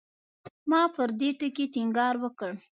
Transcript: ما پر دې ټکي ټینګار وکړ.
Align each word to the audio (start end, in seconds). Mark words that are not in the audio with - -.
ما 0.69 0.81
پر 0.95 1.09
دې 1.19 1.29
ټکي 1.39 1.65
ټینګار 1.73 2.15
وکړ. 2.19 2.51